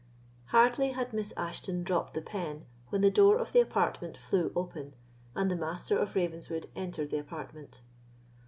[0.45, 4.93] Hardly had Miss Ashton dropped the pen, when the door of the apartment flew open,
[5.35, 7.83] and the Master of Ravenswood entered the apartment.